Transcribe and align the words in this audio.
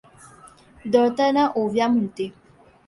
दळताना 0.85 1.47
ओव्या 1.55 1.87
म्हणते. 1.87 2.31